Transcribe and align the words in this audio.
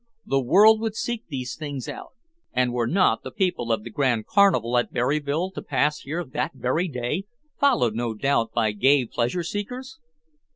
The 0.25 0.41
world 0.41 0.81
would 0.81 0.95
seek 0.95 1.27
these 1.27 1.55
things 1.55 1.87
out. 1.87 2.13
And 2.53 2.73
were 2.73 2.87
not 2.87 3.21
the 3.21 3.29
people 3.29 3.71
of 3.71 3.83
the 3.83 3.91
grand 3.91 4.25
carnival 4.25 4.75
at 4.79 4.91
Berryville 4.91 5.51
to 5.51 5.61
pass 5.61 5.99
here 5.99 6.23
that 6.25 6.53
very 6.55 6.87
day, 6.87 7.25
followed, 7.59 7.93
no 7.93 8.15
doubt, 8.15 8.51
by 8.51 8.71
gay 8.71 9.05
pleasure 9.05 9.43
seekers? 9.43 9.99